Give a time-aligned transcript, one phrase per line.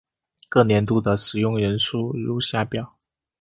[0.49, 2.97] 各年度的使用人数如下表。